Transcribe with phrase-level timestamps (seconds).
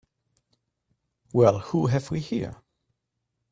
[1.31, 2.55] Well who have we here?